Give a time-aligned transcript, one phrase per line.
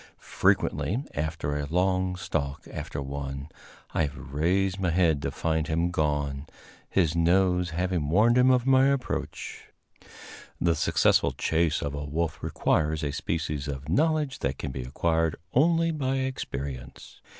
[0.33, 3.49] Frequently, after a long stalk after one,
[3.89, 6.47] have I raised my head to find him gone,
[6.89, 9.65] his nose having warned him of my approach.
[10.59, 15.35] The successful chase of the wolf requires a species of knowledge that can be acquired
[15.53, 17.21] only by experience.